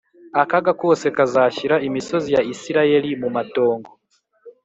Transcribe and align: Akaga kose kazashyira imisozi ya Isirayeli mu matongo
Akaga 0.41 0.71
kose 0.81 1.05
kazashyira 1.15 1.75
imisozi 1.87 2.29
ya 2.35 2.41
Isirayeli 2.53 3.09
mu 3.21 3.29
matongo 3.35 3.89